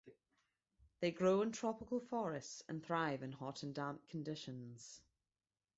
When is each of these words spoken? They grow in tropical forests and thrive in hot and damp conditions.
They 0.99 1.11
grow 1.11 1.43
in 1.43 1.51
tropical 1.51 1.99
forests 1.99 2.63
and 2.67 2.83
thrive 2.83 3.21
in 3.21 3.33
hot 3.33 3.61
and 3.61 3.71
damp 3.71 4.07
conditions. 4.07 5.03